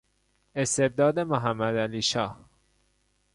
استبداد 0.55 1.19
محمدعلیشاه 1.19 2.39